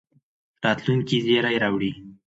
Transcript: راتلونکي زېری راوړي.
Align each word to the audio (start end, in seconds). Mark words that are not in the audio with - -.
راتلونکي 0.65 1.17
زېری 1.25 1.55
راوړي. 1.63 1.91